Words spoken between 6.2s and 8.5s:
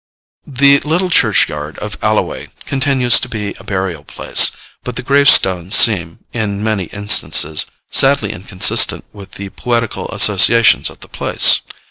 in many instances, sadly